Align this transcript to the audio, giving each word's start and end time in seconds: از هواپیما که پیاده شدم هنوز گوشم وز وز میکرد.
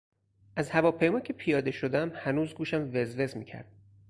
از 0.55 0.69
هواپیما 0.71 1.19
که 1.19 1.33
پیاده 1.33 1.71
شدم 1.71 2.11
هنوز 2.15 2.53
گوشم 2.53 2.89
وز 2.93 3.15
وز 3.19 3.37
میکرد. 3.37 3.71